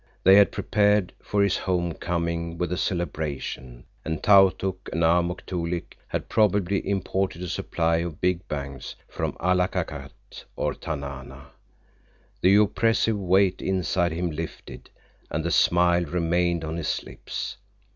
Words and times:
They 0.23 0.35
had 0.37 0.51
prepared 0.51 1.13
for 1.21 1.43
his 1.43 1.57
home 1.57 1.93
coming 1.93 2.57
with 2.57 2.71
a 2.71 2.75
celebration, 2.79 3.83
and 4.03 4.23
Tautuk 4.23 4.89
and 4.91 5.03
Amuk 5.03 5.45
Toolik 5.45 5.95
had 6.07 6.27
probably 6.27 6.89
imported 6.89 7.43
a 7.43 7.47
supply 7.47 7.97
of 7.97 8.19
"bing 8.19 8.41
bangs" 8.47 8.95
from 9.07 9.33
Allakakat 9.33 10.45
or 10.55 10.73
Tanana. 10.73 11.51
The 12.41 12.55
oppressive 12.55 13.19
weight 13.19 13.61
inside 13.61 14.11
him 14.11 14.31
lifted, 14.31 14.89
and 15.29 15.43
the 15.45 15.51
smile 15.51 16.05
remained 16.05 16.63
on 16.65 16.77
his 16.77 17.03
lips. 17.03 17.57